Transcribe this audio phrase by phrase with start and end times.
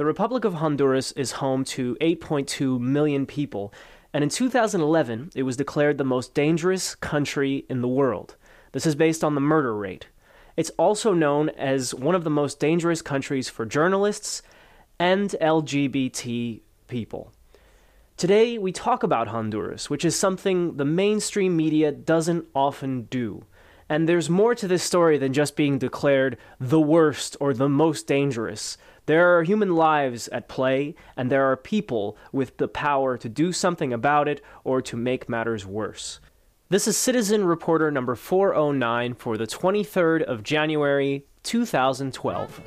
[0.00, 3.70] The Republic of Honduras is home to 8.2 million people,
[4.14, 8.36] and in 2011, it was declared the most dangerous country in the world.
[8.72, 10.06] This is based on the murder rate.
[10.56, 14.40] It's also known as one of the most dangerous countries for journalists
[14.98, 17.30] and LGBT people.
[18.16, 23.44] Today, we talk about Honduras, which is something the mainstream media doesn't often do.
[23.90, 28.06] And there's more to this story than just being declared the worst or the most
[28.06, 28.78] dangerous.
[29.10, 33.50] There are human lives at play, and there are people with the power to do
[33.50, 36.20] something about it or to make matters worse.
[36.68, 42.60] This is Citizen Reporter number 409 for the 23rd of January, 2012.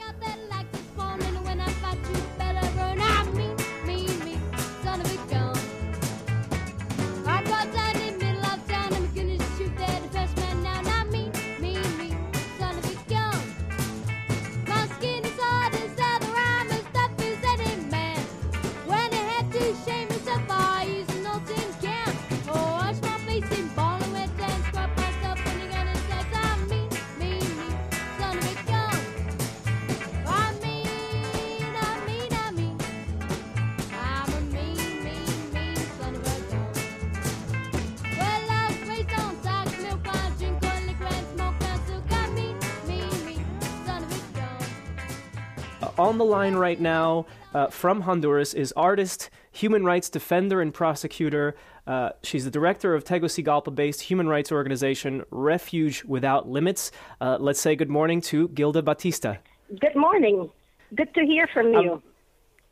[46.03, 51.55] On the line right now uh, from Honduras is artist, human rights defender, and prosecutor.
[51.87, 56.91] Uh, she's the director of Tegucigalpa based human rights organization Refuge Without Limits.
[57.21, 59.37] Uh, let's say good morning to Gilda Batista.
[59.79, 60.49] Good morning.
[60.93, 61.93] Good to hear from you.
[61.93, 62.03] Um,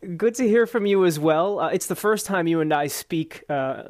[0.02, 1.60] Good to hear from you as well.
[1.60, 3.84] Uh, it's the first time you and I speak uh,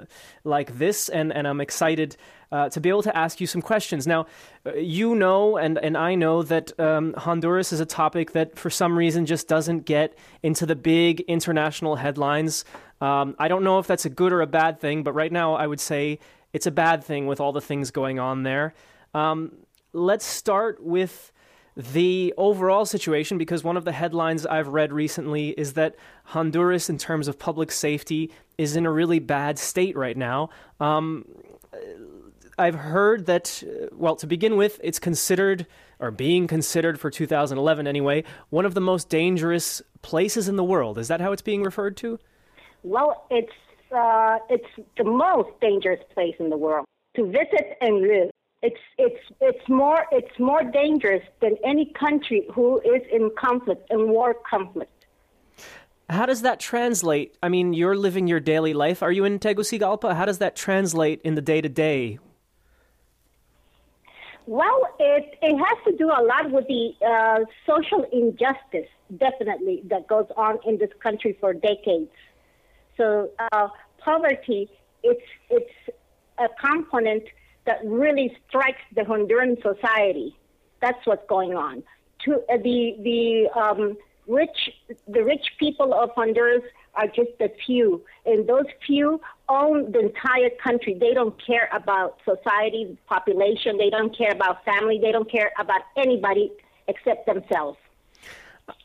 [0.43, 2.17] like this, and, and I'm excited
[2.51, 4.05] uh, to be able to ask you some questions.
[4.05, 4.25] Now,
[4.65, 8.69] uh, you know, and, and I know that um, Honduras is a topic that for
[8.69, 12.65] some reason just doesn't get into the big international headlines.
[12.99, 15.53] Um, I don't know if that's a good or a bad thing, but right now
[15.53, 16.19] I would say
[16.51, 18.73] it's a bad thing with all the things going on there.
[19.13, 19.53] Um,
[19.93, 21.30] let's start with
[21.75, 25.95] the overall situation because one of the headlines I've read recently is that
[26.25, 30.49] Honduras, in terms of public safety, is in a really bad state right now.
[30.79, 31.25] Um,
[32.57, 35.65] I've heard that, uh, well, to begin with, it's considered,
[35.99, 40.97] or being considered for 2011 anyway, one of the most dangerous places in the world.
[40.97, 42.19] Is that how it's being referred to?
[42.83, 43.51] Well, it's
[43.95, 44.67] uh, it's
[44.97, 48.29] the most dangerous place in the world to visit and live
[48.61, 54.09] it's it's it's more it's more dangerous than any country who is in conflict in
[54.09, 55.05] war conflict.
[56.09, 57.37] How does that translate?
[57.41, 59.01] I mean, you're living your daily life.
[59.01, 60.13] Are you in Tegucigalpa?
[60.13, 62.19] How does that translate in the day to day?
[64.45, 70.07] Well, it it has to do a lot with the uh, social injustice, definitely that
[70.07, 72.11] goes on in this country for decades.
[72.97, 73.69] So uh,
[73.99, 74.69] poverty,
[75.03, 75.97] it's it's
[76.37, 77.23] a component
[77.65, 80.35] that really strikes the Honduran society.
[80.81, 81.83] That's what's going on.
[82.25, 84.69] To, uh, the the um, rich
[85.07, 86.63] the rich people of Honduras
[86.95, 90.95] are just a few, and those few own the entire country.
[90.99, 93.77] They don't care about society, population.
[93.77, 94.99] They don't care about family.
[95.01, 96.51] They don't care about anybody
[96.87, 97.77] except themselves.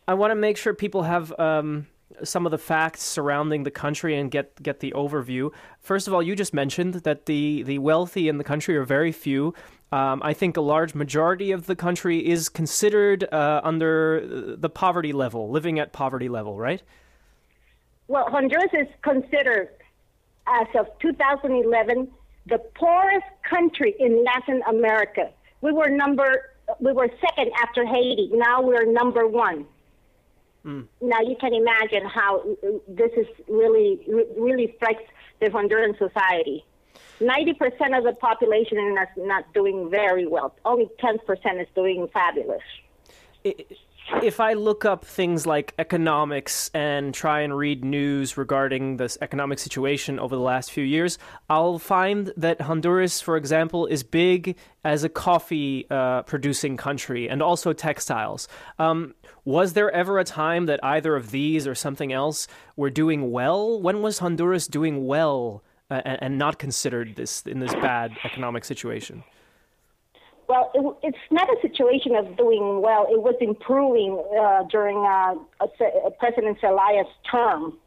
[0.08, 1.32] I want to make sure people have.
[1.38, 1.86] Um
[2.22, 5.50] some of the facts surrounding the country and get get the overview.
[5.80, 9.12] First of all, you just mentioned that the the wealthy in the country are very
[9.12, 9.54] few.
[9.92, 15.12] Um, I think a large majority of the country is considered uh, under the poverty
[15.12, 16.82] level, living at poverty level, right?
[18.08, 19.68] Well, Honduras is considered,
[20.46, 22.08] as of 2011,
[22.46, 25.30] the poorest country in Latin America.
[25.60, 26.50] We were number,
[26.80, 28.30] we were second after Haiti.
[28.32, 29.66] Now we're number one.
[30.66, 30.86] Mm.
[31.00, 32.42] Now you can imagine how
[32.88, 34.00] this is really,
[34.36, 35.04] really strikes
[35.40, 36.64] the Honduran society.
[37.20, 40.54] 90% of the population is not doing very well.
[40.64, 42.62] Only 10% is doing fabulous.
[43.44, 43.78] It,
[44.22, 49.58] if I look up things like economics and try and read news regarding this economic
[49.58, 51.18] situation over the last few years,
[51.50, 57.42] I'll find that Honduras, for example, is big as a coffee uh, producing country and
[57.42, 58.48] also textiles.
[58.78, 59.14] Um,
[59.44, 63.80] was there ever a time that either of these or something else were doing well?
[63.80, 68.64] When was Honduras doing well uh, and, and not considered this in this bad economic
[68.64, 69.24] situation?
[70.48, 73.06] Well, it, it's not a situation of doing well.
[73.10, 75.66] It was improving uh, during uh,
[76.18, 77.78] President Zelaya's term.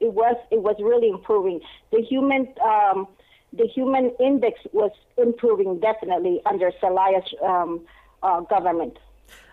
[0.00, 1.60] It was it was really improving.
[1.90, 3.08] The human um,
[3.52, 7.86] the human index was improving definitely under Zelaya's um,
[8.22, 8.98] uh, government.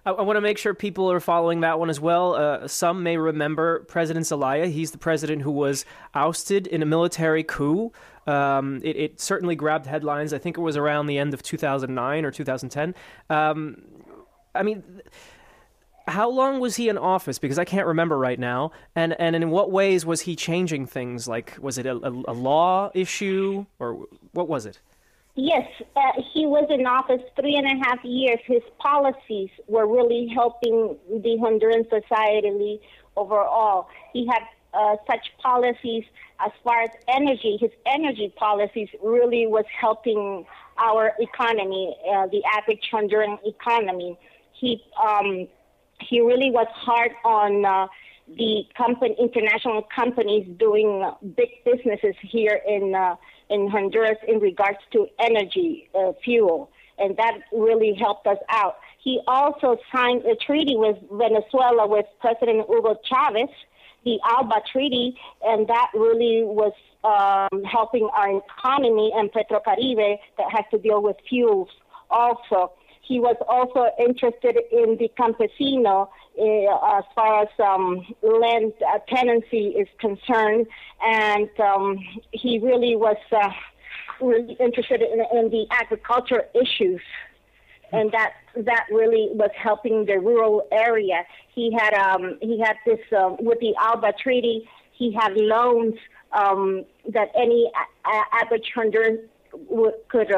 [0.06, 2.36] I, I want to make sure people are following that one as well.
[2.36, 4.68] Uh, some may remember President Zelaya.
[4.68, 7.92] He's the president who was ousted in a military coup.
[8.26, 10.34] Um, it, it, certainly grabbed headlines.
[10.34, 12.96] I think it was around the end of 2009 or 2010.
[13.30, 13.82] Um,
[14.56, 15.02] I mean,
[16.08, 17.40] how long was he in office?
[17.40, 18.72] Because I can't remember right now.
[18.96, 21.28] And and in what ways was he changing things?
[21.28, 24.80] Like, was it a, a, a law issue or what was it?
[25.36, 28.40] Yes, uh, he was in office three and a half years.
[28.46, 32.80] His policies were really helping the Honduran society
[33.18, 33.88] overall.
[34.14, 34.44] He had
[34.76, 36.04] uh, such policies
[36.40, 37.58] as far as energy.
[37.60, 40.46] His energy policies really was helping
[40.78, 44.18] our economy, uh, the average Honduran economy.
[44.54, 45.48] He um,
[46.00, 47.88] he really was hard on uh,
[48.28, 53.16] the company, international companies doing big businesses here in uh,
[53.54, 58.78] in Honduras in regards to energy uh, fuel, and that really helped us out.
[59.00, 63.50] He also signed a treaty with Venezuela with President Hugo Chavez,
[64.06, 66.74] the ALBA Treaty, and that really was
[67.04, 71.70] um, helping our economy and Petrocaribe that has to deal with fuels
[72.10, 72.74] also.
[73.02, 76.08] He was also interested in the campesino
[76.38, 80.68] as far as um, land uh, tenancy is concerned,
[81.02, 82.00] and um,
[82.32, 83.50] he really was uh,
[84.22, 87.02] really interested in, in the agriculture issues
[87.94, 91.24] and that that really was helping the rural area.
[91.54, 94.68] He had um, he had this uh, with the Alba Treaty.
[94.92, 95.94] He had loans
[96.34, 97.72] um, that any
[98.34, 99.20] average Honduran
[100.10, 100.32] could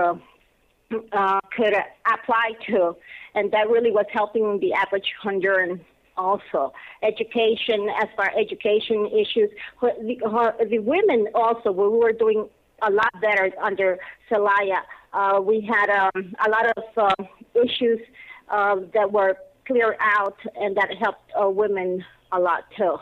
[1.11, 1.73] uh, could
[2.11, 2.95] apply to,
[3.33, 5.79] and that really was helping the average Honduran
[6.17, 6.73] also.
[7.03, 9.49] Education, as far as education issues,
[9.81, 12.47] the, the women also, we were doing
[12.81, 13.97] a lot better under
[14.29, 14.83] Zelaya.
[15.13, 17.23] Uh, we had um, a lot of uh,
[17.55, 17.99] issues
[18.49, 22.97] uh, that were cleared out, and that helped uh, women a lot too.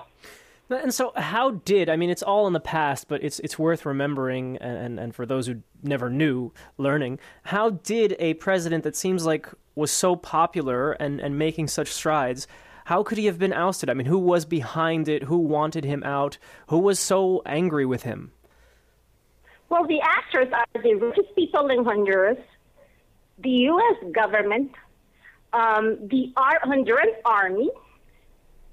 [0.69, 2.10] And so, how did I mean?
[2.10, 5.62] It's all in the past, but it's it's worth remembering, and and for those who
[5.83, 7.19] never knew, learning.
[7.44, 12.48] How did a president that seems like was so popular and and making such strides?
[12.86, 13.89] How could he have been ousted?
[13.89, 15.24] I mean, who was behind it?
[15.24, 16.38] Who wanted him out?
[16.68, 18.31] Who was so angry with him?
[19.69, 22.38] Well, the actors are the richest people in Honduras,
[23.39, 24.12] the U.S.
[24.13, 24.71] government,
[25.54, 27.69] um, the Honduran army,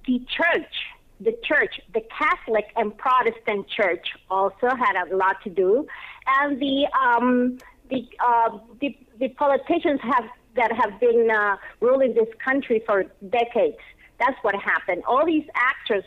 [0.06, 0.74] the church
[1.20, 5.86] the church, the Catholic and Protestant church, also had a lot to do,
[6.26, 7.58] and the um,
[7.90, 10.24] the, uh, the the politicians have
[10.56, 13.78] that have been uh, ruling this country for decades.
[14.18, 15.02] That's what happened.
[15.06, 16.04] All these actors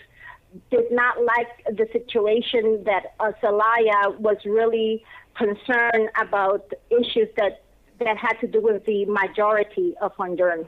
[0.70, 5.04] did not like the situation that uh, Zelaya was really
[5.36, 7.64] concerned about issues that
[8.00, 10.68] that had to do with the majority of Hondurans.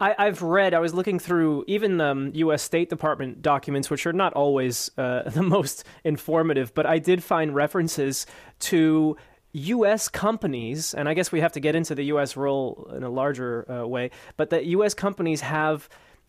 [0.00, 2.62] I, have read, I was looking through even the um, U.S.
[2.62, 7.54] State Department documents, which are not always uh, the most informative, but I did find
[7.54, 8.26] references
[8.60, 9.16] to
[9.52, 10.08] U.S.
[10.08, 12.36] companies, and I guess we have to get into the U.S.
[12.36, 14.92] role in a larger uh, way, but that U.S.
[14.92, 15.88] companies have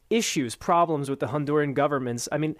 [0.09, 2.29] issues, problems with the Honduran governments.
[2.31, 2.55] I mean,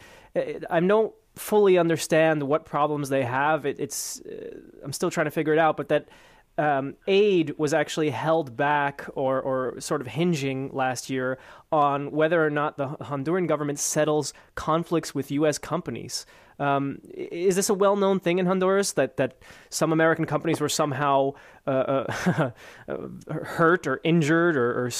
[0.69, 3.65] I don't fully understand what problems they have.
[3.65, 6.09] It, it's uh, I'm still trying to figure it out, but that
[6.57, 11.37] um, aid was actually held back or, or sort of hinging last year
[11.71, 15.57] on whether or not the Honduran government settles conflicts with U.S.
[15.57, 16.25] companies.
[16.59, 19.37] Um, is this a well-known thing in Honduras that, that
[19.69, 21.33] some American companies were somehow
[21.67, 22.51] uh, uh,
[23.31, 24.91] hurt or injured or, or,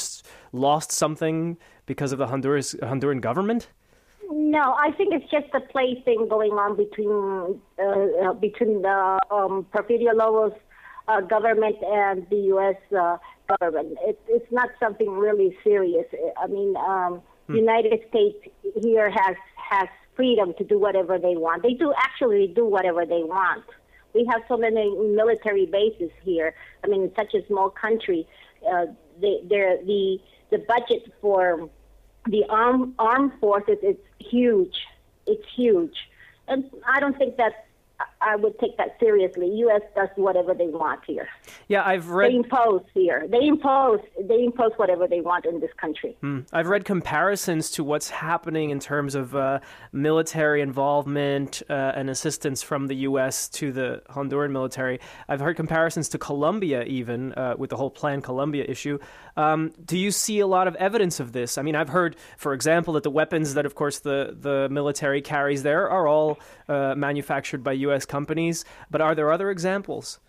[0.54, 3.70] lost something because of the Honduras Honduran government?
[4.30, 9.20] No, I think it's just a play thing going on between uh, uh between the
[9.32, 10.54] um, Porfirio Lobos
[11.08, 12.76] uh, government and the U.S.
[12.96, 13.18] Uh,
[13.60, 13.98] government.
[14.02, 16.06] It, it's not something really serious.
[16.42, 17.56] I mean, um, hmm.
[17.56, 18.38] United States
[18.82, 19.36] here has
[19.70, 21.64] has freedom to do whatever they want.
[21.64, 23.64] They do actually do whatever they want.
[24.14, 26.56] We have so many military bases here.
[26.84, 28.28] I mean, such a small country.
[28.68, 28.88] Uh,
[29.22, 30.18] they, the
[30.50, 31.70] the budget for
[32.26, 34.76] the armed armed forces is huge.
[35.26, 35.96] It's huge,
[36.48, 37.68] and I don't think that
[38.22, 39.48] I would take that seriously.
[39.58, 39.82] U.S.
[39.96, 41.28] does whatever they want here.
[41.68, 42.32] Yeah, I've read.
[42.32, 43.28] They impose here.
[43.30, 44.00] They impose.
[44.22, 46.18] They impose whatever they want in this country.
[46.22, 46.40] Hmm.
[46.52, 49.60] I've read comparisons to what's happening in terms of uh,
[49.92, 53.50] military involvement uh, and assistance from the U.S.
[53.50, 55.00] to the Honduran military.
[55.28, 58.98] I've heard comparisons to Colombia, even uh, with the whole Plan Colombia issue.
[59.36, 61.58] Um, do you see a lot of evidence of this?
[61.58, 65.22] I mean, I've heard, for example, that the weapons that, of course, the the military
[65.22, 68.07] carries there are all uh, manufactured by U.S.
[68.08, 68.66] companies.
[68.90, 70.20] But are there other examples?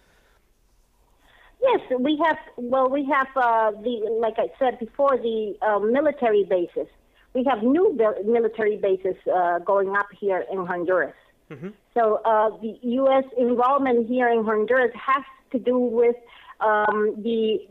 [1.60, 2.38] Yes, we have.
[2.56, 6.86] Well, we have uh, the like I said before the uh, military bases.
[7.34, 11.14] We have new military bases uh, going up here in Honduras.
[11.50, 11.68] Mm-hmm.
[11.94, 13.24] So uh, the U.S.
[13.36, 16.16] involvement here in Honduras has to do with
[16.60, 17.66] um, the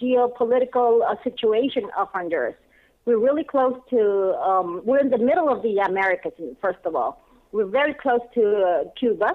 [0.00, 2.56] geopolitical uh, situation of Honduras.
[3.04, 4.34] We're really close to.
[4.34, 6.32] Um, we're in the middle of the Americas.
[6.60, 7.22] First of all,
[7.52, 9.30] we're very close to uh, Cuba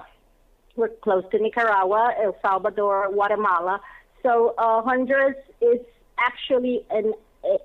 [0.76, 3.80] we're close to Nicaragua, El Salvador, Guatemala.
[4.22, 5.80] So uh, Honduras is
[6.18, 7.12] actually an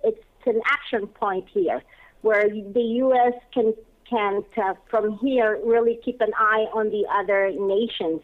[0.04, 1.82] it's an action point here,
[2.22, 3.34] where the U.S.
[3.54, 3.74] can
[4.10, 8.22] can uh, from here really keep an eye on the other nations.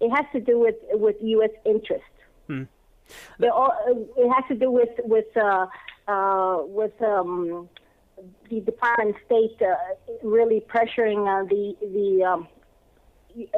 [0.00, 1.50] It has to do with with U.S.
[1.64, 2.04] interest.
[2.46, 2.64] Hmm.
[3.42, 3.72] All,
[4.16, 5.66] it has to do with with uh,
[6.08, 7.68] uh, with um,
[8.50, 9.74] the Department of State uh,
[10.22, 12.48] really pressuring uh, the the um,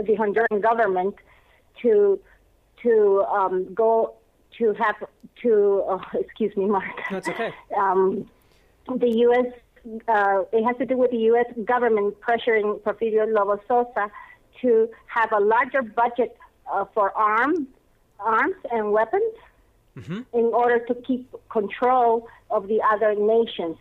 [0.05, 1.15] the Honduran government
[1.83, 2.21] to
[2.83, 4.15] to um, go
[4.59, 4.97] to have
[5.43, 6.85] to oh, excuse me, Mark.
[7.11, 7.53] That's okay.
[7.77, 8.29] Um,
[8.99, 9.47] the U.S.
[10.09, 11.47] Uh, it has to do with the U.S.
[11.65, 14.11] government pressuring Porfirio Lobo Sosa
[14.61, 16.37] to have a larger budget
[16.73, 17.67] uh, for arms,
[18.21, 19.35] arms and weapons
[19.97, 20.21] mm-hmm.
[20.33, 23.77] in order to keep control of the other nations.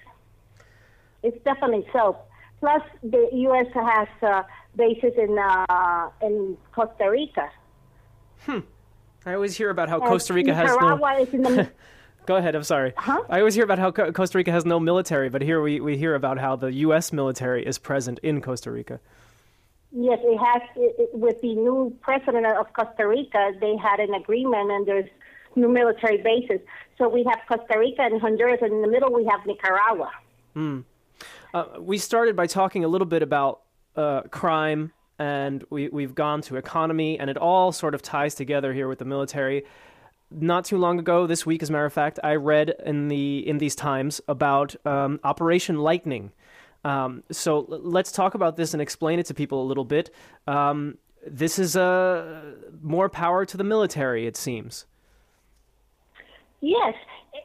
[1.24, 2.18] It's definitely so.
[2.62, 3.66] Plus, the U.S.
[3.74, 4.44] has uh,
[4.76, 7.50] bases in uh, in Costa Rica.
[8.46, 8.60] Hmm.
[9.26, 10.96] I always hear about how and Costa Rica has no.
[10.98, 11.70] The...
[12.28, 12.56] Go ahead.
[12.56, 12.94] I'm sorry.
[12.98, 13.24] Huh?
[13.30, 15.98] I always hear about how Co- Costa Rica has no military, but here we, we
[15.98, 17.12] hear about how the U.S.
[17.12, 19.00] military is present in Costa Rica.
[19.92, 20.62] Yes, it has.
[20.76, 25.10] It, it, with the new president of Costa Rica, they had an agreement, and there's
[25.56, 26.60] new military bases.
[27.00, 30.12] So we have Costa Rica and Honduras, and in the middle we have Nicaragua.
[30.54, 30.82] Hmm.
[31.54, 33.62] Uh, we started by talking a little bit about
[33.96, 38.74] uh, crime and we, we've gone to economy, and it all sort of ties together
[38.74, 39.64] here with the military.
[40.32, 43.48] Not too long ago, this week, as a matter of fact, I read in the
[43.48, 46.32] in these times about um, Operation Lightning.
[46.84, 50.10] Um, so let's talk about this and explain it to people a little bit.
[50.48, 54.86] Um, this is a uh, more power to the military, it seems.
[56.62, 56.96] Yes,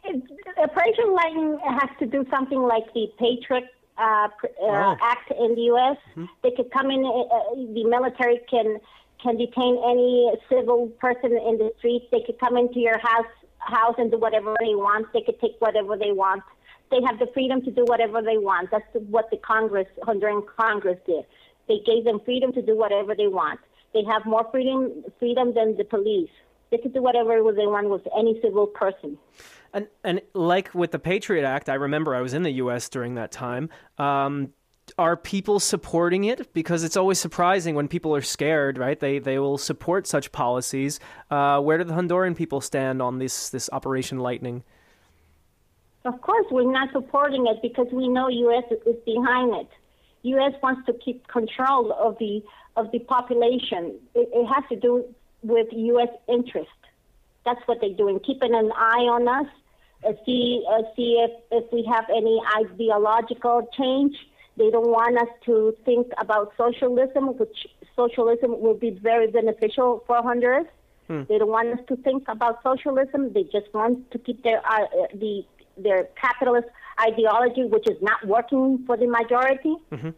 [0.05, 0.23] it,
[0.57, 3.65] Operation Lightning has to do something like the Patriot
[3.99, 4.29] uh,
[4.63, 5.97] uh, act in the U.S.
[6.11, 6.25] Mm-hmm.
[6.43, 7.05] They could come in.
[7.05, 8.79] Uh, uh, the military can
[9.23, 12.09] can detain any civil person in the street.
[12.11, 15.13] They could come into your house house and do whatever they want.
[15.13, 16.43] They could take whatever they want.
[16.91, 18.71] They have the freedom to do whatever they want.
[18.71, 21.25] That's what the Congress, Honduran Congress, did.
[21.67, 23.61] They gave them freedom to do whatever they want.
[23.93, 26.31] They have more freedom freedom than the police.
[26.71, 29.19] They could do whatever they want with any civil person.
[29.73, 32.89] And and like with the Patriot Act, I remember I was in the U.S.
[32.89, 33.69] during that time.
[33.99, 34.53] Um,
[34.99, 36.53] are people supporting it?
[36.53, 38.99] Because it's always surprising when people are scared, right?
[38.99, 41.01] They they will support such policies.
[41.31, 44.63] Uh, where do the Honduran people stand on this this Operation Lightning?
[46.05, 48.65] Of course, we're not supporting it because we know U.S.
[48.71, 49.69] is behind it.
[50.23, 50.53] U.S.
[50.63, 52.43] wants to keep control of the
[52.77, 53.99] of the population.
[54.15, 55.05] It, it has to do
[55.43, 56.09] with U.S.
[56.29, 56.69] interest.
[57.47, 59.47] That's what they're doing, keeping an eye on us
[60.05, 64.15] uh, see uh, see if, if we have any ideological change.
[64.57, 70.23] They don't want us to think about socialism, which socialism will be very beneficial for
[70.23, 70.67] Honduras.
[71.09, 71.23] Hmm.
[71.29, 73.33] They don't want us to think about socialism.
[73.33, 75.45] They just want to keep their uh, the
[75.77, 76.69] their capitalist
[77.01, 79.77] ideology, which is not working for the majority.
[79.93, 80.11] Mm-hmm.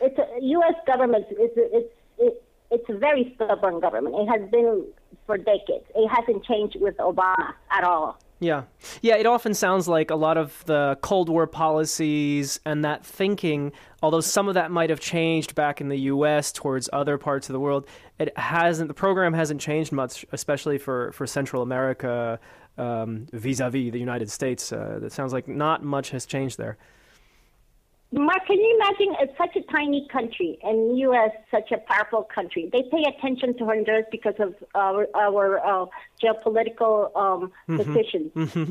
[0.00, 0.74] It's a U.S.
[0.86, 1.26] government.
[1.30, 2.42] It's it's it,
[2.74, 4.16] it's a very stubborn government.
[4.16, 4.84] It has been
[5.26, 5.84] for decades.
[5.94, 8.18] It hasn't changed with Obama at all.
[8.40, 8.64] Yeah.
[9.00, 13.72] Yeah, it often sounds like a lot of the Cold War policies and that thinking,
[14.02, 17.52] although some of that might have changed back in the US towards other parts of
[17.52, 17.86] the world,
[18.18, 22.38] it hasn't the program hasn't changed much, especially for, for Central America
[22.76, 24.72] um, vis-a-vis the United States.
[24.72, 26.76] Uh, it sounds like not much has changed there.
[28.14, 31.30] Mark, can you imagine it's such a tiny country and U.S.
[31.50, 32.70] such a powerful country?
[32.72, 35.86] They pay attention to Honduras because of our, our uh,
[36.22, 37.76] geopolitical um, mm-hmm.
[37.76, 38.70] position, mm-hmm.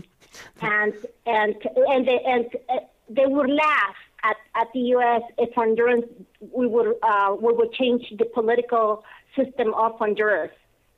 [0.61, 0.93] and
[1.25, 5.21] and and they, and uh, they would laugh at, at the U.S.
[5.37, 6.05] if Honduras
[6.51, 9.03] we would uh, we would change the political
[9.35, 10.51] system of Honduras.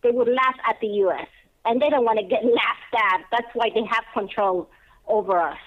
[0.04, 1.28] They would laugh at the U.S.
[1.66, 3.22] and they don't want to get laughed at.
[3.32, 4.70] That's why they have control
[5.08, 5.58] over us.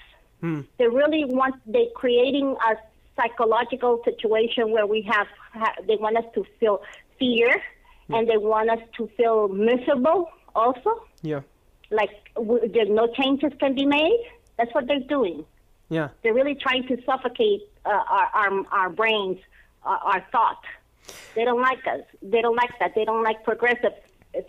[0.41, 0.61] Hmm.
[0.77, 2.75] They really want they creating a
[3.19, 5.27] psychological situation where we have
[5.87, 6.81] they want us to feel
[7.17, 7.61] fear
[8.07, 8.13] hmm.
[8.13, 11.03] and they want us to feel miserable also.
[11.21, 11.41] Yeah.
[11.91, 14.19] Like there's no changes can be made.
[14.57, 15.45] That's what they're doing.
[15.89, 16.09] Yeah.
[16.21, 19.39] They're really trying to suffocate uh, our, our our brains,
[19.85, 20.63] uh, our thought.
[21.35, 22.01] They don't like us.
[22.21, 22.93] They don't like that.
[22.95, 23.93] They don't like progressive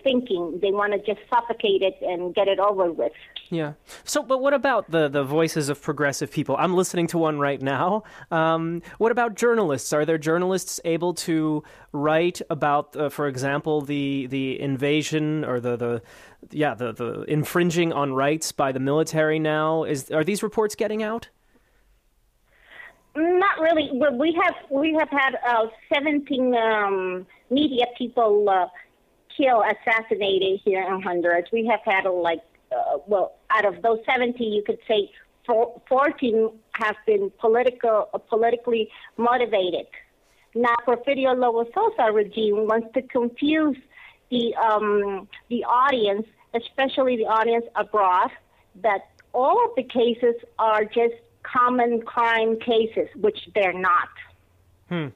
[0.03, 0.59] thinking.
[0.61, 3.13] They want to just suffocate it and get it over with.
[3.51, 3.73] Yeah.
[4.05, 6.57] So, but what about the, the voices of progressive people?
[6.59, 8.05] I'm listening to one right now.
[8.31, 9.93] Um, what about journalists?
[9.93, 15.77] Are there journalists able to write about, uh, for example, the the invasion or the,
[15.77, 16.03] the
[16.51, 19.83] yeah the, the infringing on rights by the military now?
[19.83, 21.29] Is are these reports getting out?
[23.17, 23.91] Not really.
[23.93, 28.67] We have we have had uh, 17 um, media people uh,
[29.41, 31.47] killed, assassinated here in Honduras.
[31.53, 32.41] We have had uh, like
[32.73, 35.11] uh, well, out of those 70, you could say
[35.89, 39.87] 14 have been political politically motivated.
[40.55, 43.77] Now, Porfirio Lobo Sosa regime wants to confuse
[44.31, 48.31] the um, the audience, especially the audience abroad,
[48.83, 54.09] that all of the cases are just common crime cases, which they're not.
[54.89, 55.09] Hmm.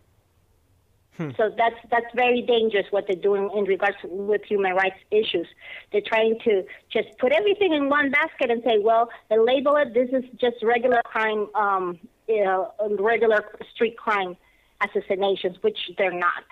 [1.17, 1.31] Hmm.
[1.37, 5.47] So that's that's very dangerous what they're doing in regards to, with human rights issues.
[5.93, 9.95] They're trying to just put everything in one basket and say, well, they label it.
[9.95, 14.37] This is just regular crime, um, you know, regular street crime
[14.81, 16.45] assassinations, which they're not.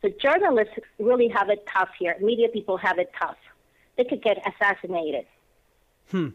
[0.00, 2.16] So journalists really have it tough here.
[2.20, 3.36] Media people have it tough.
[3.96, 5.26] They could get assassinated.
[6.10, 6.28] Hmm.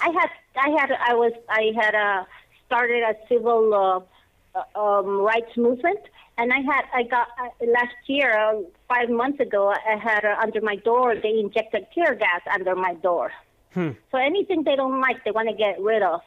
[0.00, 2.24] I had I had I was I had uh,
[2.66, 4.00] started a civil uh, uh,
[4.74, 6.00] um, rights movement,
[6.36, 10.36] and I had I got uh, last year uh, five months ago I had uh,
[10.42, 13.30] under my door they injected tear gas under my door.
[13.72, 13.90] Hmm.
[14.10, 16.20] So anything they don't like they want to get rid of.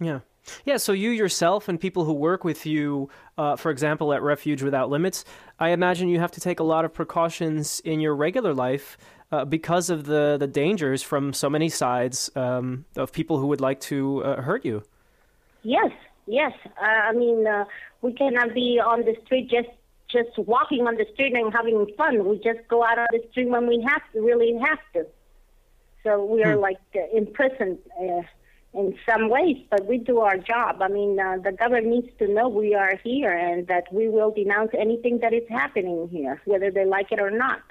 [0.00, 0.20] Yeah.
[0.64, 4.62] Yeah, so you yourself and people who work with you, uh, for example, at Refuge
[4.62, 5.24] Without Limits,
[5.58, 8.96] I imagine you have to take a lot of precautions in your regular life
[9.32, 13.60] uh, because of the, the dangers from so many sides um, of people who would
[13.60, 14.84] like to uh, hurt you.
[15.62, 15.90] Yes,
[16.26, 16.52] yes.
[16.80, 17.64] Uh, I mean, uh,
[18.02, 19.68] we cannot be on the street just
[20.08, 22.28] just walking on the street and having fun.
[22.28, 25.06] We just go out on the street when we have to, really have to.
[26.04, 26.60] So we are hmm.
[26.60, 28.22] like uh, imprisoned uh,
[28.74, 30.80] in some ways, but we do our job.
[30.80, 34.30] I mean, uh, the government needs to know we are here and that we will
[34.30, 37.62] denounce anything that is happening here, whether they like it or not.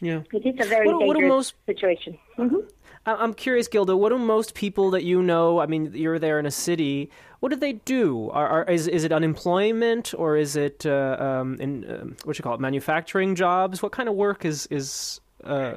[0.00, 0.22] Yeah.
[0.32, 2.18] It is a very what, dangerous what most, situation.
[2.36, 2.56] Mm-hmm.
[3.04, 3.96] I'm curious, Gilda.
[3.96, 5.60] What do most people that you know?
[5.60, 7.10] I mean, you're there in a city.
[7.40, 8.30] What do they do?
[8.30, 12.42] Are, are is is it unemployment or is it uh, um, in uh, what you
[12.44, 13.82] call it manufacturing jobs?
[13.82, 15.74] What kind of work is is uh,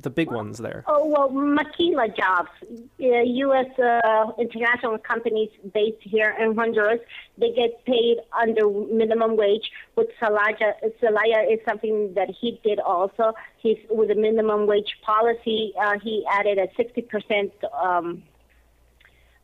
[0.00, 0.84] the big ones there?
[0.86, 2.50] Oh well, maquila jobs.
[2.62, 3.78] Uh, U.S.
[3.78, 7.00] Uh, international companies based here in Honduras,
[7.38, 9.70] they get paid under minimum wage.
[9.96, 13.32] With Zelaya, Zelaya is something that he did also.
[13.58, 15.72] He's with the minimum wage policy.
[15.80, 18.22] Uh, he added a 60 percent um,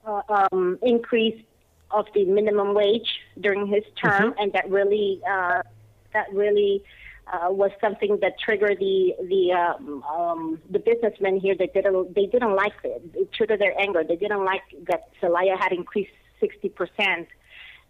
[0.07, 1.42] uh, um, increase
[1.90, 3.09] of the minimum wage
[3.40, 4.38] during his term, mm-hmm.
[4.38, 5.62] and that really uh,
[6.12, 6.83] that really
[7.33, 12.27] uh, was something that triggered the the um, um, the businessmen here that didn't they
[12.27, 13.03] didn't like it.
[13.14, 14.03] It triggered their anger.
[14.05, 17.29] They didn't like that Zelaya had increased sixty percent,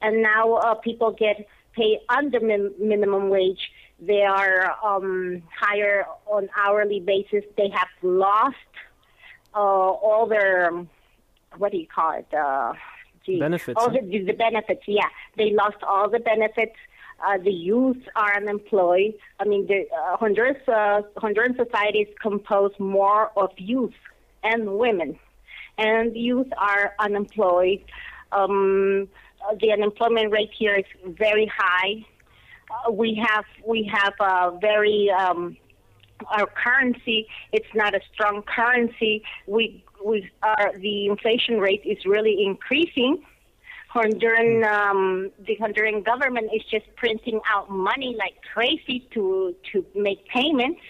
[0.03, 3.71] and now uh, people get paid under min- minimum wage.
[4.01, 7.45] They are um, higher on hourly basis.
[7.57, 8.57] They have lost
[9.55, 10.71] uh, all their
[11.57, 12.33] what do you call it?
[12.35, 12.75] Uh,
[13.25, 13.81] gee, benefits.
[13.81, 14.83] All the, the benefits.
[14.87, 16.77] Yeah, they lost all the benefits
[17.27, 19.15] uh, the youth are unemployed.
[19.39, 23.95] I mean, the uh, Honduras uh, Honduran society is composed more of youth
[24.43, 25.19] and women,
[25.79, 27.85] and youth are unemployed.
[28.33, 29.09] Um,
[29.61, 32.05] the unemployment rate here is very high.
[32.71, 35.57] Uh, we have we have a very um,
[36.29, 37.27] our currency.
[37.53, 39.23] It's not a strong currency.
[39.47, 43.23] We we are the inflation rate is really increasing
[43.95, 50.27] Honduran, um, the Honduran government is just printing out money like crazy to to make
[50.29, 50.81] payments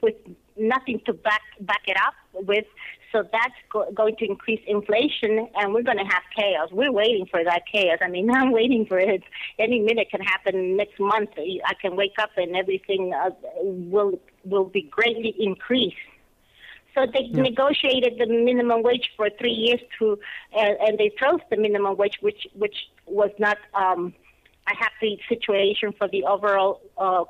[0.00, 0.14] with
[0.56, 2.14] nothing to back back it up
[2.46, 2.64] with.
[3.10, 6.68] So that's go- going to increase inflation, and we're going to have chaos.
[6.72, 7.98] We're waiting for that chaos.
[8.02, 9.22] I mean, I'm waiting for it.
[9.58, 11.30] Any minute can happen next month.
[11.36, 13.30] I can wake up and everything uh,
[13.62, 15.96] will will be greatly increased.
[16.94, 17.42] So they yeah.
[17.42, 20.18] negotiated the minimum wage for three years to,
[20.56, 22.76] uh, and they froze the minimum wage, which which
[23.06, 24.14] was not um,
[24.68, 27.24] a happy situation for the overall uh,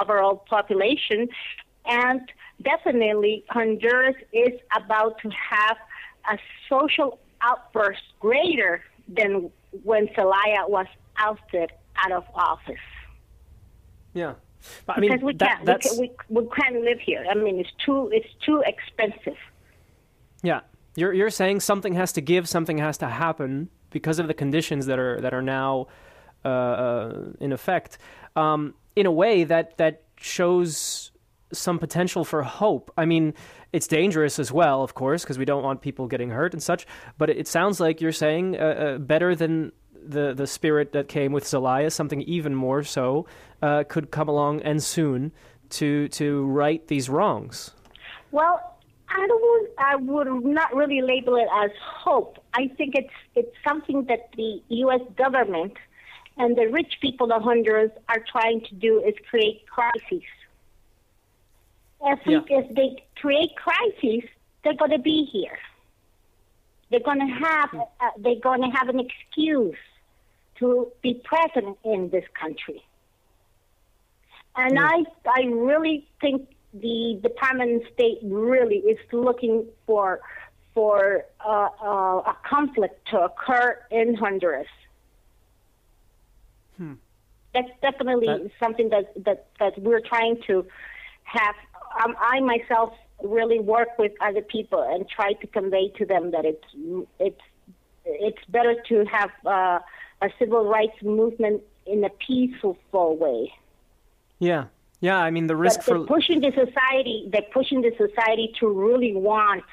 [0.00, 1.28] overall population.
[1.84, 2.20] And
[2.62, 5.76] definitely, Honduras is about to have
[6.30, 6.38] a
[6.68, 9.50] social outburst greater than
[9.82, 10.86] when Zelaya was
[11.16, 12.76] ousted out of office.
[14.14, 14.34] Yeah.
[14.86, 17.24] But, I mean, because we that, can't, we, we, we can't live here.
[17.30, 19.38] I mean, it's too it's too expensive.
[20.42, 20.60] Yeah,
[20.96, 24.86] you're you're saying something has to give, something has to happen because of the conditions
[24.86, 25.88] that are that are now
[26.44, 27.98] uh, uh, in effect.
[28.34, 31.12] Um, in a way that that shows
[31.52, 32.90] some potential for hope.
[32.96, 33.34] I mean,
[33.72, 36.86] it's dangerous as well, of course, because we don't want people getting hurt and such.
[37.18, 39.72] But it, sounds like you're saying uh, uh, better than
[40.06, 43.26] the the spirit that came with Zelaya, something even more so
[43.60, 45.32] uh, could come along and soon
[45.70, 47.72] to to right these wrongs.
[48.30, 49.70] Well, I don't.
[49.78, 52.38] I would not really label it as hope.
[52.54, 55.02] I think it's it's something that the U.S.
[55.16, 55.74] government
[56.36, 60.26] and the rich people of Honduras are trying to do is create crises.
[62.04, 62.40] If, yeah.
[62.48, 64.28] if they create crises,
[64.64, 65.58] they're going to be here.
[66.90, 69.76] They're going to have uh, they're going to have an excuse
[70.62, 72.82] to be present in this country.
[74.56, 74.88] And yeah.
[74.92, 80.20] I I really think the Department of State really is looking for
[80.74, 84.66] for uh, uh, a conflict to occur in Honduras.
[86.78, 86.94] Hmm.
[87.54, 90.66] That's definitely that, something that, that that we're trying to
[91.24, 91.54] have.
[92.02, 96.44] Um, I myself really work with other people and try to convey to them that
[96.44, 96.64] it's
[97.18, 97.40] it's
[98.04, 99.78] it's better to have uh,
[100.20, 103.52] a civil rights movement in a peaceful way.
[104.38, 104.66] Yeah,
[105.00, 107.28] yeah, I mean the risk but they're for pushing the society.
[107.30, 109.64] They're pushing the society to really want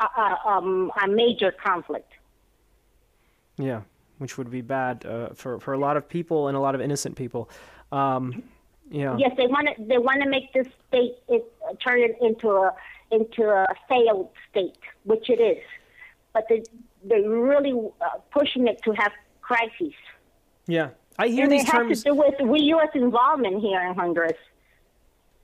[0.00, 2.10] a, a, um, a major conflict.
[3.56, 3.82] Yeah,
[4.18, 6.80] which would be bad uh, for for a lot of people and a lot of
[6.80, 7.48] innocent people.
[7.92, 8.42] Um,
[8.90, 9.16] yeah.
[9.18, 9.84] Yes, they want to.
[9.84, 12.74] They want to make this state it, uh, turn it into a
[13.10, 15.62] into a failed state, which it is.
[16.32, 16.64] But they
[17.06, 19.92] they're really uh, pushing it to have crises.
[20.66, 21.88] Yeah, I hear and these it terms.
[21.90, 22.88] has to do with U.S.
[22.94, 24.38] involvement here in Honduras.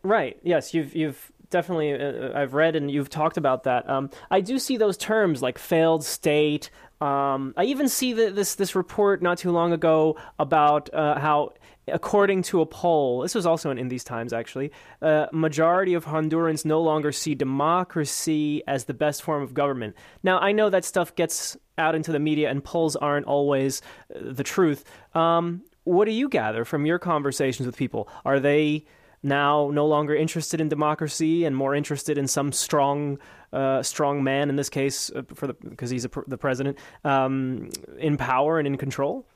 [0.03, 0.39] Right.
[0.43, 3.89] Yes, you've you've definitely uh, I've read and you've talked about that.
[3.89, 6.71] Um, I do see those terms like failed state.
[7.01, 11.55] Um, I even see the, this this report not too long ago about uh, how,
[11.93, 14.73] according to a poll, this was also in, these times actually,
[15.03, 19.97] uh, majority of Hondurans no longer see democracy as the best form of government.
[20.23, 23.83] Now I know that stuff gets out into the media, and polls aren't always
[24.15, 24.85] uh, the truth.
[25.15, 28.09] Um, what do you gather from your conversations with people?
[28.25, 28.85] Are they
[29.23, 33.19] now no longer interested in democracy and more interested in some strong,
[33.53, 38.17] uh, strong man in this case, uh, for because he's pr- the president, um, in
[38.17, 39.27] power and in control?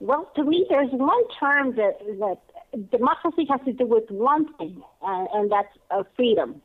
[0.00, 4.82] Well, to me, there's one term that that democracy has to do with one thing,
[5.02, 6.60] uh, and that's uh, freedom.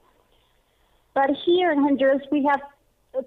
[1.13, 2.61] But here in Honduras, we have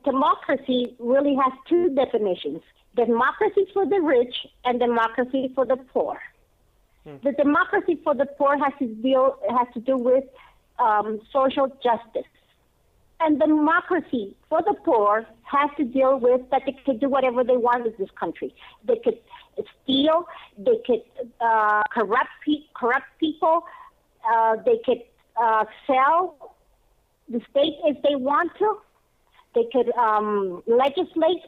[0.05, 2.63] democracy really has two definitions
[2.97, 6.19] democracy for the rich and democracy for the poor.
[7.05, 7.17] Hmm.
[7.23, 10.25] The democracy for the poor has to deal has to do with
[10.79, 12.31] um, social justice,
[13.21, 17.57] and democracy for the poor has to deal with that they could do whatever they
[17.57, 18.55] want in this country.
[18.87, 19.19] They could
[19.83, 20.27] steal,
[20.59, 21.03] they could
[21.41, 23.65] uh, corrupt pe- corrupt people,
[24.31, 25.03] uh, they could
[25.41, 26.55] uh, sell
[27.29, 28.79] the state if they want to
[29.55, 31.43] they could um, legislate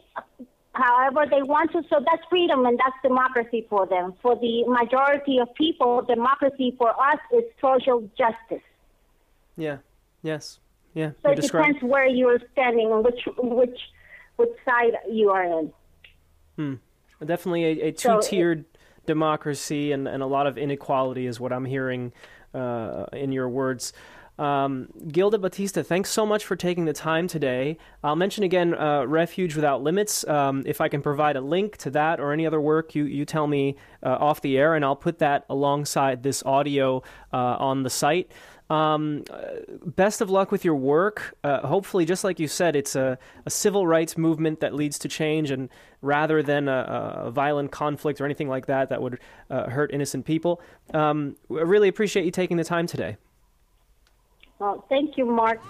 [0.72, 1.82] however they want to.
[1.90, 4.14] So that's freedom and that's democracy for them.
[4.22, 8.64] For the majority of people, democracy for us is social justice.
[9.56, 9.78] Yeah.
[10.22, 10.60] Yes.
[10.94, 11.10] Yeah.
[11.22, 11.66] So it describe...
[11.66, 13.78] depends where you're standing and which which
[14.36, 15.72] which side you are in.
[16.56, 16.74] Hmm.
[17.24, 21.64] Definitely a, a two-tiered so democracy and, and a lot of inequality is what I'm
[21.64, 22.12] hearing
[22.52, 23.92] uh, in your words.
[24.38, 27.78] Um, Gilda Batista, thanks so much for taking the time today.
[28.04, 30.28] I'll mention again uh, Refuge Without Limits.
[30.28, 33.24] Um, if I can provide a link to that or any other work, you, you
[33.24, 37.02] tell me uh, off the air, and I'll put that alongside this audio
[37.32, 38.30] uh, on the site.
[38.68, 39.22] Um,
[39.84, 41.36] best of luck with your work.
[41.44, 45.08] Uh, hopefully, just like you said, it's a, a, civil rights movement that leads to
[45.08, 45.68] change, and
[46.02, 50.24] rather than a, a violent conflict or anything like that that would uh, hurt innocent
[50.24, 50.60] people.
[50.92, 53.18] Um, I really appreciate you taking the time today.
[54.58, 55.60] Well, thank you, Mark.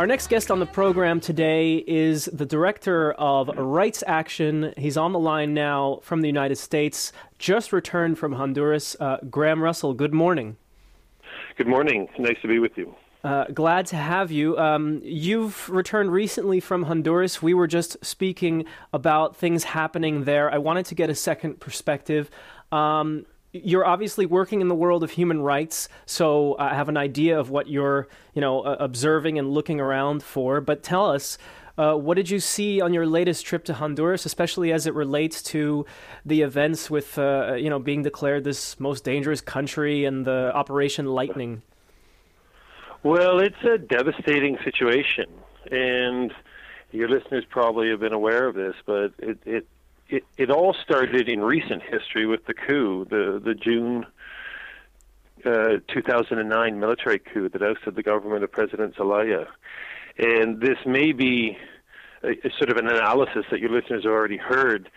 [0.00, 4.72] Our next guest on the program today is the director of Rights Action.
[4.78, 8.96] He's on the line now from the United States, just returned from Honduras.
[8.98, 10.56] Uh, Graham Russell, good morning.
[11.58, 12.08] Good morning.
[12.18, 12.94] Nice to be with you.
[13.22, 14.56] Uh, glad to have you.
[14.56, 17.42] Um, you've returned recently from Honduras.
[17.42, 20.50] We were just speaking about things happening there.
[20.50, 22.30] I wanted to get a second perspective.
[22.72, 27.38] Um, you're obviously working in the world of human rights, so I have an idea
[27.38, 30.60] of what you're, you know, uh, observing and looking around for.
[30.60, 31.36] But tell us,
[31.76, 35.42] uh, what did you see on your latest trip to Honduras, especially as it relates
[35.42, 35.86] to
[36.24, 41.06] the events with, uh, you know, being declared this most dangerous country and the Operation
[41.06, 41.62] Lightning?
[43.02, 45.26] Well, it's a devastating situation,
[45.72, 46.32] and
[46.92, 49.66] your listeners probably have been aware of this, but it it
[50.10, 54.06] it, it all started in recent history with the coup, the the June
[55.44, 59.46] uh, 2009 military coup that ousted the government of President Zelaya,
[60.18, 61.56] and this may be
[62.22, 64.90] a, a sort of an analysis that your listeners have already heard,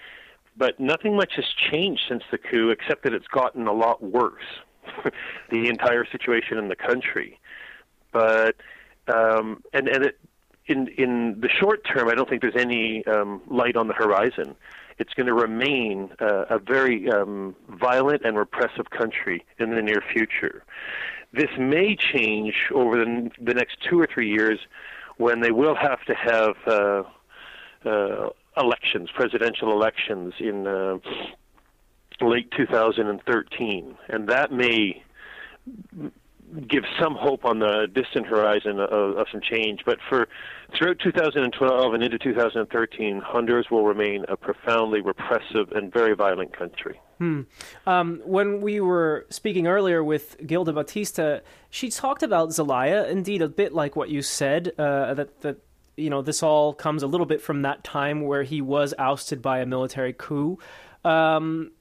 [0.58, 4.44] but nothing much has changed since the coup, except that it's gotten a lot worse.
[5.50, 7.40] the entire situation in the country,
[8.12, 8.58] but
[9.08, 10.20] um, and and it,
[10.68, 14.56] in in the short term, I don't think there's any um, light on the horizon.
[15.00, 20.02] It's going to remain uh, a very um, violent and repressive country in the near
[20.14, 20.64] future.
[21.32, 24.60] This may change over the, the next two or three years
[25.18, 27.04] when they will have to have uh,
[27.90, 30.98] uh, elections, presidential elections in uh,
[32.22, 35.04] late 2013, and that may
[36.68, 39.82] give some hope on the distant horizon of, of, some change.
[39.86, 40.28] But for
[40.78, 47.00] throughout 2012 and into 2013, Honduras will remain a profoundly repressive and very violent country.
[47.18, 47.42] Hmm.
[47.86, 51.40] Um, when we were speaking earlier with Gilda Batista,
[51.70, 55.58] she talked about Zelaya, indeed, a bit like what you said, uh, that that
[55.96, 59.42] you know this all comes a little bit from that time where he was ousted
[59.42, 60.58] by a military coup.
[61.06, 61.72] Um,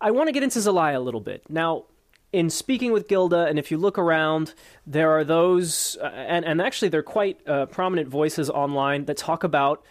[0.00, 1.84] I want to get into Zelaya a little bit now
[2.32, 4.54] in speaking with Gilda, and if you look around,
[4.86, 9.44] there are those, uh, and, and actually they're quite uh, prominent voices online that talk
[9.44, 9.84] about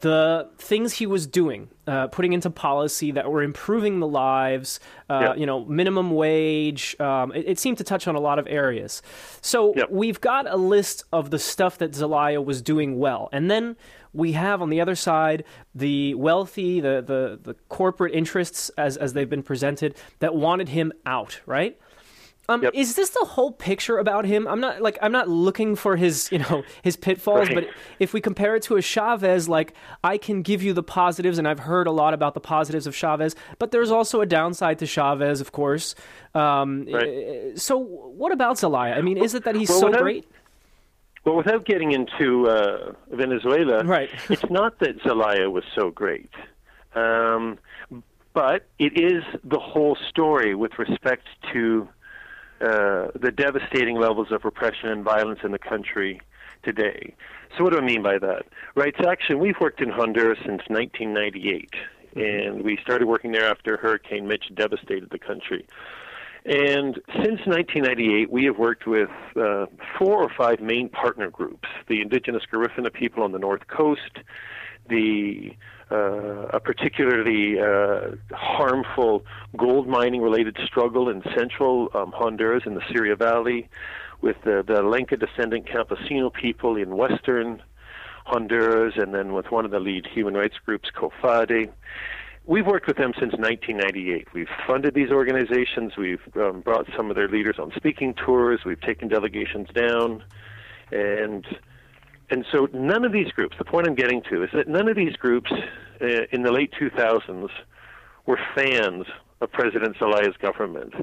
[0.00, 5.20] the things he was doing, uh, putting into policy that were improving the lives, uh,
[5.20, 5.38] yep.
[5.38, 6.98] you know, minimum wage.
[7.00, 9.02] Um, it, it, seemed to touch on a lot of areas.
[9.40, 9.90] So yep.
[9.90, 13.76] we've got a list of the stuff that Zelaya was doing well, and then
[14.12, 15.44] we have on the other side
[15.74, 20.92] the wealthy, the the, the corporate interests as as they've been presented that wanted him
[21.06, 21.78] out, right?
[22.48, 22.72] Um, yep.
[22.74, 24.48] Is this the whole picture about him?
[24.48, 27.54] I'm not like I'm not looking for his you know his pitfalls, right.
[27.54, 27.68] but
[28.00, 31.46] if we compare it to a Chavez, like I can give you the positives, and
[31.46, 34.86] I've heard a lot about the positives of Chavez, but there's also a downside to
[34.86, 35.94] Chavez, of course.
[36.34, 37.06] Um, right.
[37.06, 38.94] Eh, so what about Zelaya?
[38.94, 40.26] I mean, is it that he's well, so great?
[41.24, 44.10] Well, without getting into uh, Venezuela, right.
[44.28, 46.30] it's not that Zelaya was so great.
[46.94, 47.58] Um,
[48.34, 51.88] but it is the whole story with respect to
[52.60, 56.20] uh, the devastating levels of repression and violence in the country
[56.62, 57.14] today.
[57.56, 58.46] So, what do I mean by that?
[58.74, 61.74] Rights Action, we've worked in Honduras since 1998,
[62.16, 65.66] and we started working there after Hurricane Mitch devastated the country.
[66.44, 72.00] And since 1998, we have worked with uh, four or five main partner groups the
[72.00, 74.18] indigenous Garifuna people on the North Coast,
[74.88, 75.52] the
[75.92, 79.24] uh, a particularly uh, harmful
[79.56, 83.68] gold mining related struggle in central um, Honduras in the Siria Valley
[84.22, 87.62] with the, the Lenca descendant Campesino people in western
[88.24, 91.70] Honduras and then with one of the lead human rights groups, COFADEH.
[92.44, 94.28] We've worked with them since 1998.
[94.34, 95.92] We've funded these organizations.
[95.96, 98.60] We've um, brought some of their leaders on speaking tours.
[98.66, 100.24] We've taken delegations down.
[100.90, 101.46] And
[102.30, 104.96] and so none of these groups, the point I'm getting to is that none of
[104.96, 105.52] these groups
[106.00, 107.50] uh, in the late 2000s
[108.26, 109.04] were fans
[109.42, 110.94] of President Zelaya's government.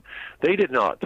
[0.42, 1.04] They did not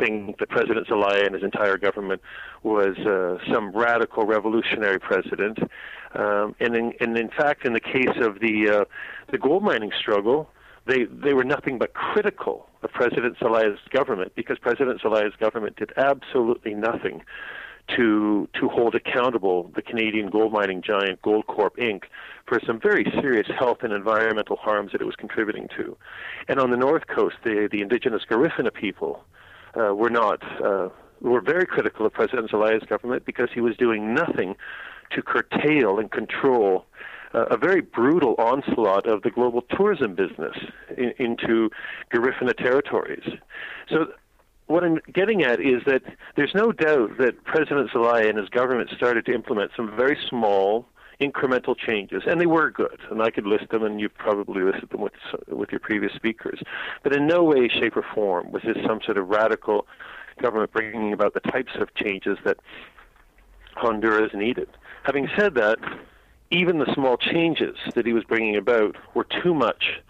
[0.00, 2.20] think that President Zelaya and his entire government
[2.62, 5.58] was uh, some radical revolutionary president.
[6.14, 8.84] Um, and, in, and in fact, in the case of the, uh,
[9.30, 10.48] the gold mining struggle,
[10.86, 15.92] they, they were nothing but critical of President Zelaya's government because President Zelaya's government did
[15.96, 17.22] absolutely nothing
[17.96, 22.04] to to hold accountable the Canadian gold mining giant Goldcorp Inc.
[22.46, 25.96] for some very serious health and environmental harms that it was contributing to.
[26.48, 29.24] And on the north coast, the the indigenous Garifuna people
[29.76, 30.88] uh, were not uh,
[31.20, 34.56] were very critical of President Zelaya's government because he was doing nothing
[35.12, 36.86] to curtail and control
[37.34, 40.56] uh, a very brutal onslaught of the global tourism business
[40.96, 41.70] in, into
[42.12, 43.24] Garifuna territories.
[43.88, 44.06] So
[44.66, 46.02] what I'm getting at is that
[46.36, 50.86] there's no doubt that President Zelaya and his government started to implement some very small,
[51.20, 52.98] incremental changes, and they were good.
[53.10, 55.12] And I could list them, and you've probably listed them with
[55.48, 56.60] with your previous speakers.
[57.02, 59.86] But in no way, shape, or form was this some sort of radical
[60.40, 62.56] government bringing about the types of changes that
[63.76, 64.68] Honduras needed.
[65.04, 65.78] Having said that,
[66.50, 70.00] even the small changes that he was bringing about were too much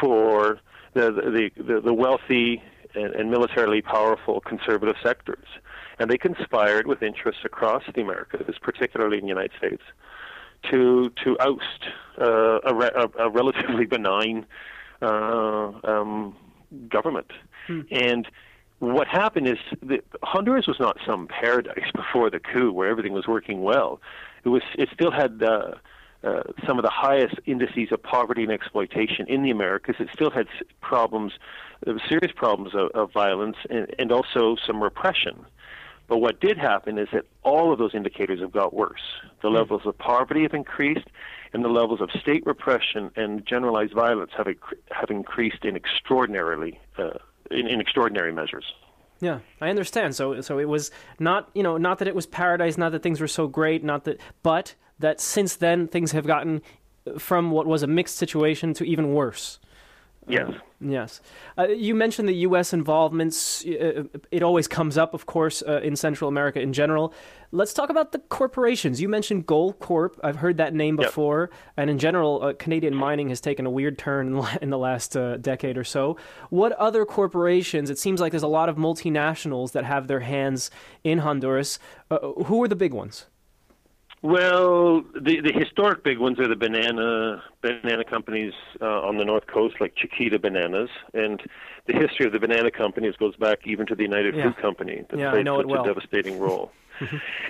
[0.00, 0.60] for
[0.94, 2.62] the the the, the wealthy
[2.94, 5.46] and, and militarily powerful conservative sectors,
[5.98, 9.82] and they conspired with interests across the Americas, particularly in the United States,
[10.70, 11.88] to to oust
[12.20, 14.46] uh, a, re- a, a relatively benign
[15.02, 16.36] uh, um,
[16.88, 17.30] government.
[17.66, 17.80] Hmm.
[17.90, 18.28] And
[18.80, 23.26] what happened is that Honduras was not some paradise before the coup where everything was
[23.26, 24.00] working well.
[24.44, 25.74] It was it still had uh,
[26.24, 29.96] uh, some of the highest indices of poverty and exploitation in the Americas.
[29.98, 30.46] It still had
[30.80, 31.32] problems,
[31.86, 35.44] uh, serious problems of, of violence, and, and also some repression.
[36.08, 39.00] But what did happen is that all of those indicators have got worse.
[39.42, 39.54] The hmm.
[39.54, 41.06] levels of poverty have increased,
[41.52, 44.48] and the levels of state repression and generalized violence have
[44.90, 47.18] have increased in extraordinarily uh,
[47.50, 48.64] in, in extraordinary measures.
[49.20, 50.14] Yeah, I understand.
[50.14, 53.20] So, so it was not, you know, not that it was paradise, not that things
[53.20, 56.62] were so great, not that, but that since then things have gotten
[57.18, 59.58] from what was a mixed situation to even worse.
[60.28, 60.52] Yes.
[60.80, 61.20] yes.
[61.56, 62.72] Uh, you mentioned the U.S.
[62.72, 63.64] involvements.
[63.64, 67.14] Uh, it always comes up, of course, uh, in Central America in general.
[67.50, 69.00] Let's talk about the corporations.
[69.00, 70.18] You mentioned Goldcorp.
[70.22, 71.48] I've heard that name before.
[71.50, 71.60] Yep.
[71.78, 75.38] And in general, uh, Canadian mining has taken a weird turn in the last uh,
[75.38, 76.18] decade or so.
[76.50, 77.88] What other corporations?
[77.90, 80.70] It seems like there's a lot of multinationals that have their hands
[81.04, 81.78] in Honduras.
[82.10, 83.26] Uh, who are the big ones?
[84.20, 89.46] Well, the the historic big ones are the banana banana companies uh, on the north
[89.46, 91.40] coast, like Chiquita Bananas, and
[91.86, 94.42] the history of the banana companies goes back even to the United yeah.
[94.42, 95.82] Fruit Company that yeah, played such well.
[95.82, 96.72] a devastating role.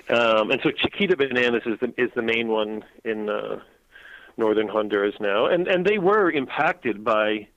[0.09, 3.59] um, and so Chiquita Bananas is the is the main one in uh,
[4.37, 7.47] northern Honduras now, and and they were impacted by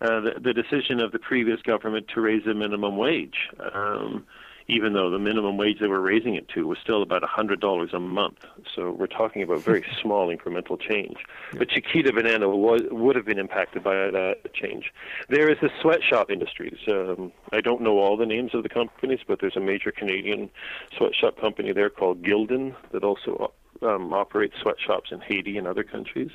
[0.00, 3.48] uh, the, the decision of the previous government to raise the minimum wage.
[3.72, 4.26] Um,
[4.68, 8.00] even though the minimum wage they were raising it to was still about $100 a
[8.00, 8.44] month.
[8.76, 11.16] So we're talking about very small incremental change.
[11.52, 11.60] Yeah.
[11.60, 14.92] But Chiquita Banana was, would have been impacted by that change.
[15.30, 16.78] There is the sweatshop industries.
[16.86, 20.50] Um, I don't know all the names of the companies, but there's a major Canadian
[20.96, 26.30] sweatshop company there called Gildan that also um, operates sweatshops in Haiti and other countries.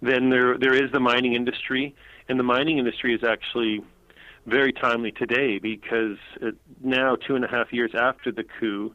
[0.00, 1.94] Then there there is the mining industry,
[2.28, 3.82] and the mining industry is actually
[4.48, 6.16] very timely today because
[6.82, 8.94] now two and a half years after the coup,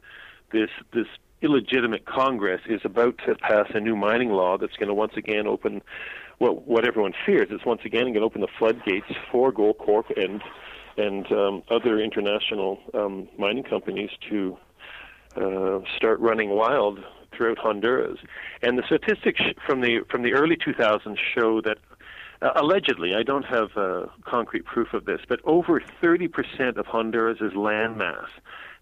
[0.52, 1.06] this this
[1.42, 5.46] illegitimate Congress is about to pass a new mining law that's going to once again
[5.46, 5.82] open
[6.38, 7.48] what what everyone fears.
[7.50, 10.42] It's once again going to open the floodgates for Goldcorp and
[10.96, 14.56] and um, other international um, mining companies to
[15.36, 17.00] uh, start running wild
[17.36, 18.18] throughout Honduras.
[18.62, 21.78] And the statistics from the from the early 2000s show that
[22.42, 27.54] uh, allegedly, I don't have uh, concrete proof of this, but over 30% of Honduras's
[27.54, 28.28] land mass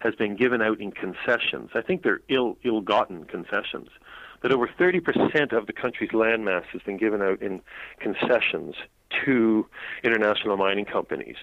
[0.00, 1.70] has been given out in concessions.
[1.74, 3.88] I think they're ill ill-gotten concessions.
[4.40, 7.60] but over 30% of the country's land mass has been given out in
[8.00, 8.74] concessions
[9.24, 9.66] to
[10.02, 11.36] international mining companies.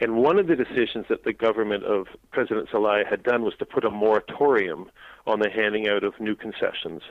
[0.00, 3.66] And one of the decisions that the government of President Zelaya had done was to
[3.66, 4.90] put a moratorium
[5.26, 7.02] on the handing out of new concessions.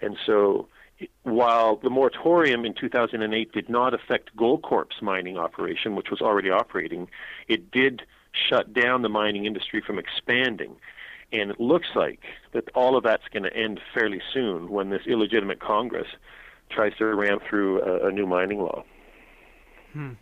[0.00, 0.68] And so
[1.22, 7.08] while the moratorium in 2008 did not affect Goldcorp's mining operation, which was already operating,
[7.46, 10.76] it did shut down the mining industry from expanding.
[11.32, 12.20] And it looks like
[12.52, 16.08] that all of that's going to end fairly soon when this illegitimate Congress
[16.70, 18.84] tries to ram through a, a new mining law.
[19.92, 20.14] Hmm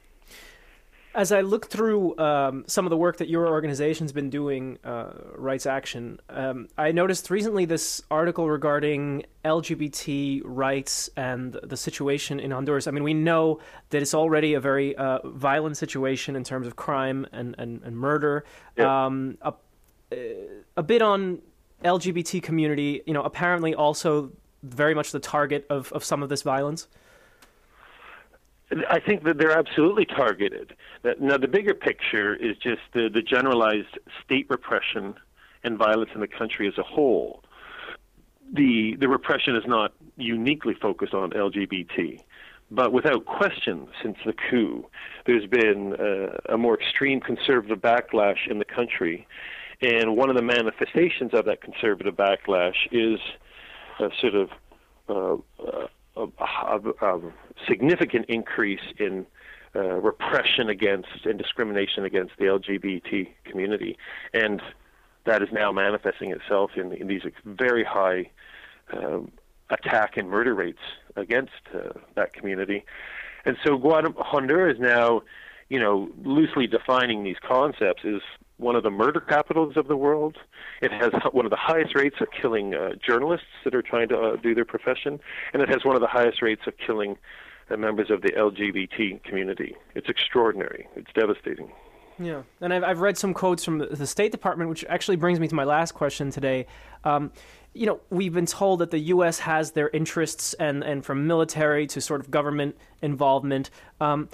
[1.16, 5.12] as I look through um, some of the work that your organization's been doing, uh,
[5.35, 12.50] Rights Action, um, I noticed recently this article regarding LGBT rights and the situation in
[12.50, 12.87] Honduras.
[12.87, 16.76] I mean, we know that it's already a very uh, violent situation in terms of
[16.76, 18.44] crime and, and, and murder.
[18.79, 19.55] Um, a,
[20.76, 21.40] a bit on
[21.83, 26.42] LGBT community, you know, apparently also very much the target of, of some of this
[26.42, 26.88] violence.
[28.90, 30.74] I think that they're absolutely targeted.
[31.20, 35.14] Now, the bigger picture is just the, the generalized state repression
[35.62, 37.44] and violence in the country as a whole.
[38.52, 42.20] The, the repression is not uniquely focused on LGBT,
[42.70, 44.87] but without question, since the coup,
[45.26, 49.26] there's been uh, a more extreme conservative backlash in the country.
[49.81, 53.20] And one of the manifestations of that conservative backlash is
[54.00, 54.50] a sort of
[55.09, 57.21] uh, uh, a, a,
[57.69, 59.27] significant increase in
[59.75, 63.96] uh, repression against and discrimination against the LGBT community,
[64.33, 64.62] and
[65.25, 68.31] that is now manifesting itself in, in these very high
[68.92, 69.31] um,
[69.71, 70.79] attack and murder rates
[71.17, 72.85] against uh, that community.
[73.44, 75.23] And so Guatemala, Honduras now,
[75.69, 78.23] you know, loosely defining these concepts is
[78.59, 80.37] one of the murder capitals of the world.
[80.81, 84.19] It has one of the highest rates of killing uh, journalists that are trying to
[84.19, 85.21] uh, do their profession,
[85.52, 87.17] and it has one of the highest rates of killing
[87.71, 89.77] uh, members of the LGBT community.
[89.94, 90.88] It's extraordinary.
[90.96, 91.71] It's devastating.
[92.19, 95.48] Yeah, and I've, I've read some quotes from the State Department, which actually brings me
[95.48, 96.67] to my last question today.
[97.04, 97.31] Um,
[97.75, 99.40] you know, we've been told that the U.S.
[99.40, 103.69] has their interests, and, and from military to sort of government involvement.
[104.00, 104.31] Um,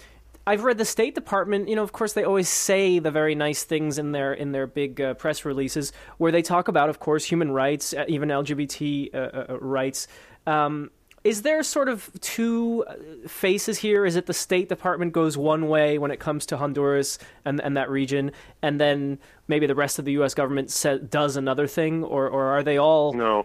[0.46, 1.68] I've read the State Department.
[1.68, 4.66] You know, of course, they always say the very nice things in their in their
[4.66, 9.14] big uh, press releases, where they talk about, of course, human rights, uh, even LGBT
[9.14, 10.08] uh, uh, rights.
[10.46, 10.90] Um,
[11.24, 14.04] is there sort of two uh, faces here?
[14.04, 17.76] Is it the State Department goes one way when it comes to Honduras and, and
[17.76, 20.34] that region, and then maybe the rest of the U.S.
[20.34, 23.12] government sa- does another thing, or, or are they all?
[23.12, 23.44] No,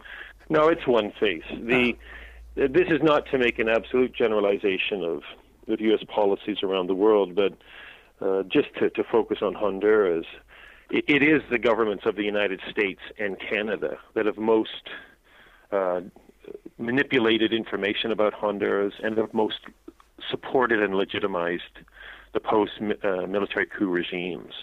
[0.50, 1.44] no, it's one face.
[1.62, 1.96] The
[2.60, 2.68] uh.
[2.70, 5.22] this is not to make an absolute generalization of
[5.68, 6.04] of U.S.
[6.08, 7.54] policies around the world, but
[8.22, 10.26] uh, just to, to focus on Honduras,
[10.90, 14.90] it, it is the governments of the United States and Canada that have most
[15.72, 16.02] uh,
[16.78, 19.60] manipulated information about Honduras and have most
[20.30, 21.64] supported and legitimized
[22.34, 22.72] the post
[23.04, 24.54] uh, military coup regimes.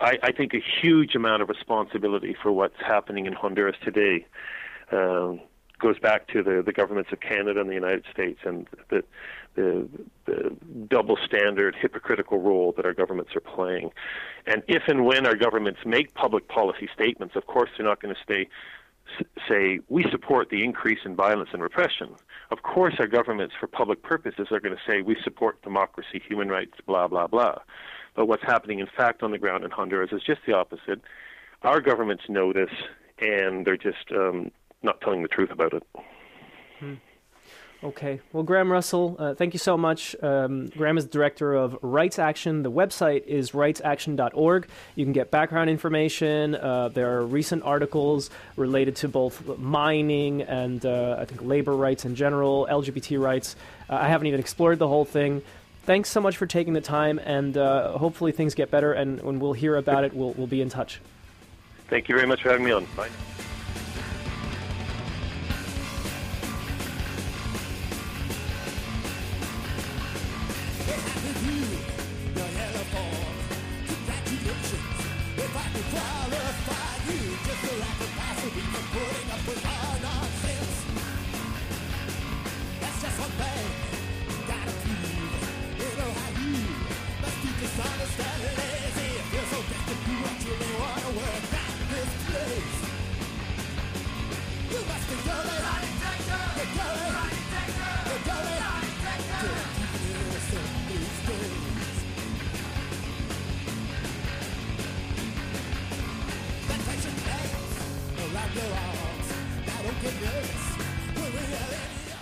[0.00, 4.26] I, I, think a huge amount of responsibility for what's happening in Honduras today
[4.90, 5.40] um,
[5.78, 9.02] goes back to the, the governments of Canada and the United States and the,
[9.54, 9.88] the,
[10.26, 10.56] the
[10.88, 13.90] double standard, hypocritical role that our governments are playing.
[14.46, 18.14] And if and when our governments make public policy statements, of course they're not going
[18.14, 18.48] to stay
[19.48, 22.14] say we support the increase in violence and repression.
[22.50, 26.48] Of course, our governments, for public purposes, are going to say we support democracy, human
[26.48, 27.58] rights, blah blah blah.
[28.16, 31.02] But what's happening, in fact, on the ground in Honduras is just the opposite.
[31.62, 32.70] Our governments know this,
[33.18, 34.50] and they're just um,
[34.84, 35.82] not telling the truth about it.
[36.78, 36.94] Hmm.
[37.84, 38.20] Okay.
[38.32, 40.16] Well, Grahame Russell, uh, thank you so much.
[40.22, 42.62] Um, Grahame is director of Rights Action.
[42.62, 44.68] The website is rightsaction.org.
[44.94, 46.54] You can get background information.
[46.54, 52.06] Uh, there are recent articles related to both mining and uh, I think labor rights
[52.06, 53.54] in general, LGBT rights.
[53.90, 55.42] Uh, I haven't even explored the whole thing.
[55.82, 58.94] Thanks so much for taking the time, and uh, hopefully things get better.
[58.94, 60.98] And when we'll hear about it, we'll, we'll be in touch.
[61.88, 62.86] Thank you very much for having me on.
[62.96, 63.10] Bye.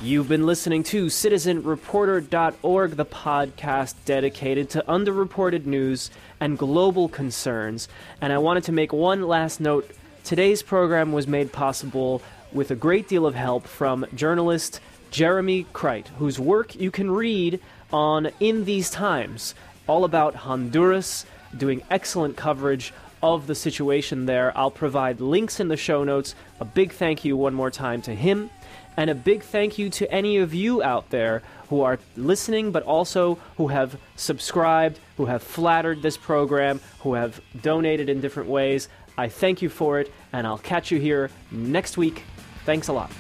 [0.03, 6.11] You've been listening to CitizenReporter.org, the podcast dedicated to underreported news
[6.41, 7.89] and global concerns.
[8.21, 9.89] And I wanted to make one last note.
[10.25, 12.21] Today's program was made possible
[12.51, 14.81] with a great deal of help from journalist
[15.13, 17.61] Jeremy Kryt, whose work you can read
[17.93, 19.55] on In These Times,
[19.87, 21.27] all about Honduras,
[21.57, 22.93] doing excellent coverage
[23.23, 24.57] of the situation there.
[24.57, 26.35] I'll provide links in the show notes.
[26.61, 28.51] A big thank you one more time to him
[28.97, 32.83] and a big thank you to any of you out there who are listening, but
[32.83, 38.89] also who have subscribed, who have flattered this program, who have donated in different ways.
[39.17, 42.25] I thank you for it, and I'll catch you here next week.
[42.65, 43.11] Thanks a lot.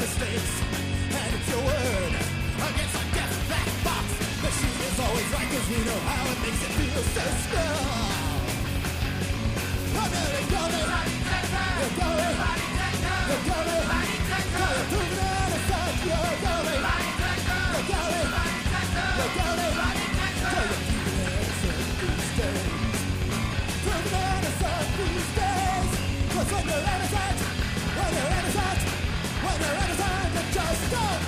[0.00, 0.52] mistakes
[1.12, 2.12] and it's your word
[2.68, 4.06] against a deaf black box.
[4.40, 7.84] machine is always right because we know how it makes it feel so small.
[10.00, 10.88] Under the cover,
[11.76, 12.36] you're going,
[13.28, 14.08] you're going, you're going,
[14.40, 15.10] you're
[15.68, 16.69] going, you're coming.
[30.52, 31.19] Just go!